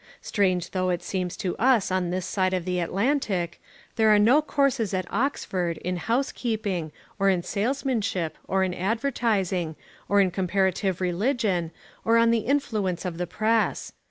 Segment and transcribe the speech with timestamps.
[0.23, 3.61] Strange though it seems to us on this side of the Atlantic,
[3.97, 9.75] there are no courses at Oxford in Housekeeping, or in Salesmanship, or in Advertising,
[10.09, 11.69] or on Comparative Religion,
[12.03, 13.91] or on the influence of the Press.